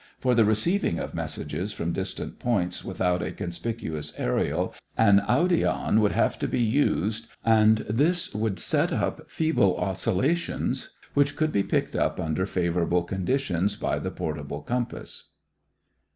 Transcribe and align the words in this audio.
For 0.17 0.33
the 0.33 0.43
receiving 0.45 0.97
of 0.97 1.13
messages 1.13 1.73
from 1.73 1.93
distant 1.93 2.39
points 2.39 2.83
without 2.83 3.21
a 3.21 3.31
conspicuous 3.31 4.11
aërial 4.13 4.73
an 4.97 5.19
audion 5.29 5.99
would 5.99 6.11
have 6.13 6.39
to 6.39 6.47
be 6.47 6.59
used 6.59 7.27
and 7.45 7.77
this 7.87 8.33
would 8.33 8.57
set 8.57 8.91
up 8.91 9.29
feeble 9.29 9.77
oscillations 9.77 10.89
which 11.13 11.35
could 11.35 11.51
be 11.51 11.61
picked 11.61 11.95
up 11.95 12.19
under 12.19 12.47
favorable 12.47 13.03
conditions 13.03 13.75
by 13.75 13.99
the 13.99 14.09
portable 14.09 14.63
compass. 14.63 15.33